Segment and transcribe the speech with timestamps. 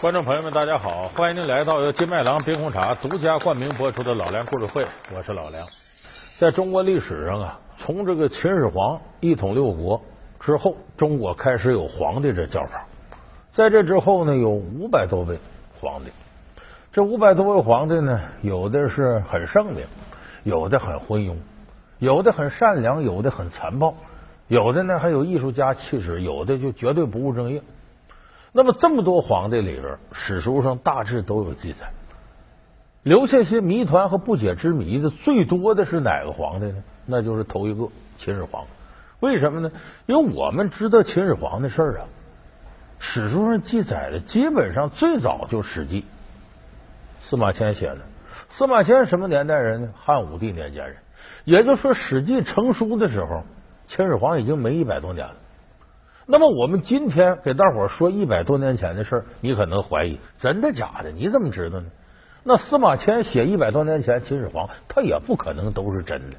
[0.00, 1.08] 观众朋友们，大家好！
[1.08, 5.66] 欢迎您来到由金麦郎冰红茶独家冠名播出的《老梁故事会》，我是老梁。
[6.38, 10.00] 在中国历史上啊，从这个秦始皇一统六国
[10.38, 12.86] 之后，中国开始有皇帝这叫法。
[13.50, 15.36] 在这之后呢，有五百多位
[15.80, 16.12] 皇帝。
[16.92, 19.84] 这五百多位皇帝呢，有的是很圣明，
[20.44, 21.34] 有的很昏庸，
[21.98, 23.92] 有的很善良，有的很残暴，
[24.46, 27.60] 有的呢还有艺术家气质，有的就绝对不务正业。
[28.52, 31.90] 那么这么多皇帝里边，史书上大致都有记载，
[33.02, 36.82] 留下些谜团和不解之谜的最多的是哪个皇帝呢？
[37.06, 38.64] 那就是头一个秦始皇。
[39.20, 39.70] 为什么呢？
[40.06, 42.06] 因为我们知道秦始皇的事儿啊，
[42.98, 46.02] 史书上记载的基本上最早就《史记》，
[47.20, 47.98] 司马迁写的。
[48.50, 49.88] 司马迁什么年代人呢？
[49.94, 50.96] 汉武帝年间人。
[51.44, 53.42] 也就是说，《史记》成书的时候，
[53.88, 55.34] 秦始皇已经没一百多年了。
[56.30, 61.10] 那么我们今天给大伙说一百多年前的事儿，你可能怀疑真的假的？
[61.10, 61.86] 你怎么知道呢？
[62.44, 66.36] 那司马迁写一百多年前秦始皇，他也不可能都是真的。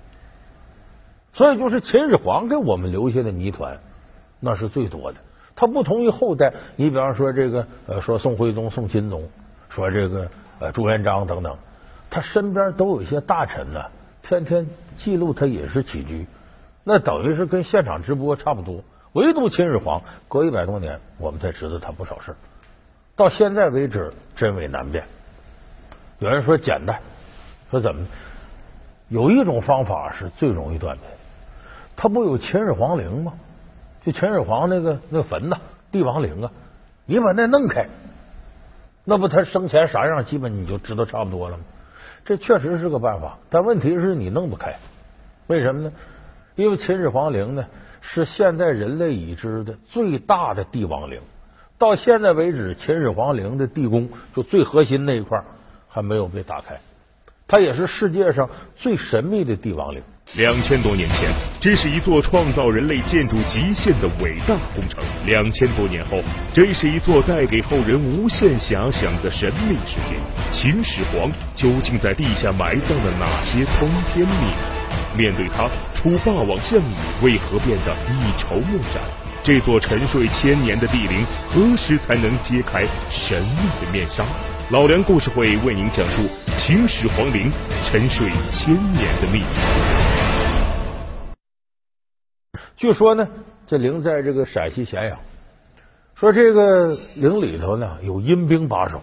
[1.33, 3.79] 所以就是秦始皇给我们留下的谜团，
[4.39, 5.17] 那是最多的。
[5.55, 9.27] 他不同于后代，你比方说这个呃，说宋徽宗、宋钦宗，
[9.69, 11.57] 说这个呃朱元璋等等，
[12.11, 13.81] 他身边都有一些大臣呢，
[14.21, 16.27] 天天记录他饮食起居，
[16.83, 18.83] 那等于是跟现场直播差不多。
[19.13, 22.35] 唯独秦始皇，隔一百多年，我们才知道他不少事
[23.15, 25.03] 到现在为止，真伪难辨。
[26.19, 26.99] 有人说简单，
[27.71, 28.05] 说怎么？
[29.07, 31.03] 有一种方法是最容易断的。
[31.95, 33.33] 他不有秦始皇陵吗？
[34.03, 35.57] 就秦始皇那个那坟呐，
[35.91, 36.51] 帝王陵啊，
[37.07, 37.87] 你把那弄开，
[39.05, 41.63] 那不他生前啥样，基本你就知道差不多了吗？
[42.25, 44.75] 这确实是个办法，但问题是你弄不开。
[45.47, 45.91] 为什么呢？
[46.55, 47.65] 因为秦始皇陵呢。
[48.01, 51.19] 是现在人类已知的最大的帝王陵。
[51.77, 55.41] 到现在为止，秦始皇陵的地宫就最核心那一块
[55.87, 56.77] 还没有被打开。
[57.47, 60.01] 它也是世界上最神秘的帝王陵。
[60.35, 65.03] 两千多年前，这是一座创造人类建筑极限的伟大工程。
[65.25, 66.19] 两千多年后，
[66.53, 70.19] 这是一座带给后人无限遐想的神秘世界。
[70.51, 74.78] 秦始皇究竟在地下埋葬了哪些通天秘密？
[75.19, 79.03] 面对他，楚霸王项羽为何变得一筹莫展？
[79.43, 84.25] 这座沉睡千年的帝陵，何时才能揭开神秘的面纱？
[84.71, 86.23] 老梁故事会为您讲述
[86.57, 87.51] 秦始皇陵
[87.83, 89.45] 沉睡千年的秘密。
[92.77, 93.27] 据说呢，
[93.67, 95.19] 这陵在这个陕西咸阳，
[96.15, 98.95] 说这个陵里头呢有阴兵把守，